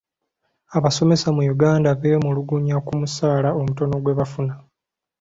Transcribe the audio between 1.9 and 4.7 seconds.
beemulugunya ku musaala omutono gwe bafuna.